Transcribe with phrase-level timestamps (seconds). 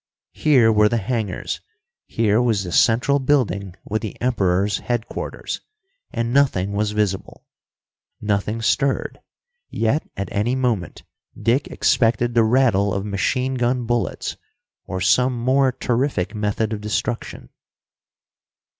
[0.33, 1.61] Here were the hangers,
[2.07, 5.61] here was the central building with the Emperor's headquarters.
[6.09, 7.45] And nothing was visible,
[8.19, 9.19] nothing stirred,
[9.69, 11.03] yet at any moment
[11.39, 14.37] Dick expected the rattle of machine gun bullets
[14.85, 17.49] or some more terrific method of destruction.